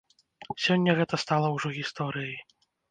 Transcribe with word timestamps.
Сёння 0.63 0.97
гэта 1.01 1.21
стала 1.27 1.47
ўжо 1.59 1.75
гісторыяй. 1.81 2.37